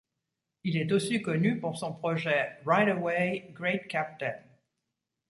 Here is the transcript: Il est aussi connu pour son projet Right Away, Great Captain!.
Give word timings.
Il 0.63 0.77
est 0.77 0.91
aussi 0.93 1.21
connu 1.21 1.59
pour 1.59 1.77
son 1.77 1.93
projet 1.93 2.57
Right 2.65 2.89
Away, 2.89 3.49
Great 3.53 3.87
Captain!. 3.87 4.33